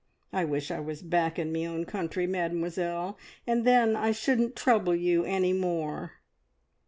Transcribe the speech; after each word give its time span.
I 0.33 0.45
wish 0.45 0.71
I 0.71 0.79
was 0.79 1.03
back 1.03 1.37
in 1.37 1.51
me 1.51 1.67
own 1.67 1.85
country, 1.85 2.25
Mademoiselle, 2.25 3.19
and 3.45 3.65
then 3.67 3.95
I 3.95 4.11
shouldn't 4.11 4.55
trouble 4.55 4.95
you 4.95 5.25
any 5.25 5.53
more!" 5.53 6.13